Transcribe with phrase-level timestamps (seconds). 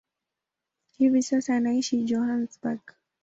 [0.97, 2.81] Hivi sasa anaishi Johannesburg.